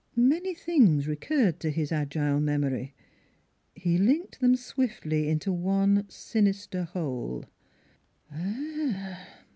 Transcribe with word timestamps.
Many 0.15 0.55
things 0.55 1.07
recurred 1.07 1.59
to 1.59 1.69
his 1.69 1.91
agile 1.91 2.39
memory. 2.39 2.95
He 3.75 3.99
linked 3.99 4.39
them 4.39 4.55
swiftly 4.55 5.29
into 5.29 5.53
one 5.53 6.05
sinister 6.09 6.85
whole. 6.85 7.45